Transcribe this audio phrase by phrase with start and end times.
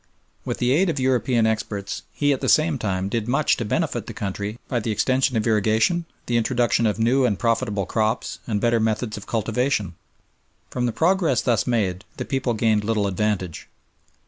[0.45, 4.07] With the aid of European experts, he at the same time did much to benefit
[4.07, 8.59] the country by the extension of irrigation, the introduction of new and profitable crops and
[8.59, 9.93] better methods of cultivation.
[10.71, 13.67] From the progress thus made the people gained little advantage.